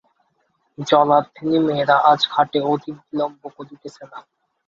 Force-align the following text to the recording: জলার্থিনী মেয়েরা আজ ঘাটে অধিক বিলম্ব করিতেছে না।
জলার্থিনী 0.77 1.57
মেয়েরা 1.65 1.97
আজ 2.11 2.21
ঘাটে 2.33 2.59
অধিক 2.71 2.95
বিলম্ব 3.05 3.41
করিতেছে 3.57 4.03
না। 4.11 4.19